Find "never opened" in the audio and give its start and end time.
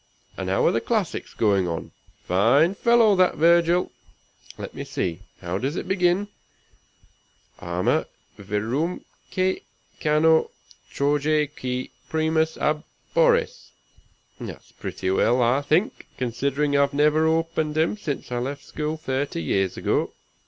16.95-17.77